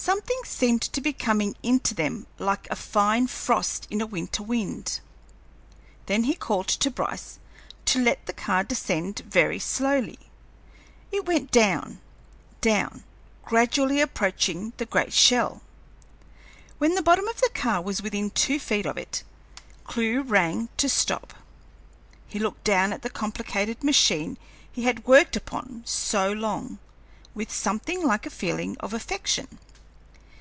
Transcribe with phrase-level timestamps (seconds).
[0.00, 5.00] Something seemed to be coming into them like a fine frost in a winter wind.
[6.06, 7.40] Then he called to Bryce
[7.86, 10.20] to let the car descend very slowly.
[11.10, 12.00] It went down,
[12.60, 13.02] down,
[13.44, 15.62] gradually approaching the great shell.
[16.78, 19.24] When the bottom of the car was within two feet of it,
[19.82, 21.34] Clewe rang to stop.
[22.28, 24.38] He looked down at the complicated machine
[24.70, 26.78] he had worked upon so long,
[27.34, 29.58] with something like a feeling of affection.